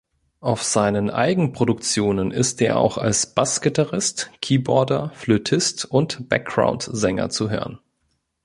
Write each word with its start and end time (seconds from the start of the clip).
Auf 0.39 0.63
seinen 0.63 1.11
Eigenproduktionen 1.11 2.31
ist 2.31 2.59
er 2.59 2.77
auch 2.79 2.97
als 2.97 3.35
Bassgitarrist, 3.35 4.31
Keyboarder, 4.41 5.11
Flötist 5.13 5.85
und 5.85 6.27
Background-Sänger 6.27 7.29
zu 7.29 7.51
hören. 7.51 7.77